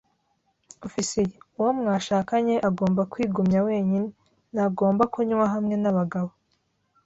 [0.87, 1.33] ofisiye.
[1.57, 4.07] Uwo mwashakanye agomba kwigumya wenyine-
[4.53, 6.31] ntagomba kunywa hamwe nabagabo